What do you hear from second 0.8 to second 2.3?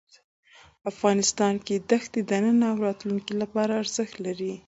افغانستان کې دښتې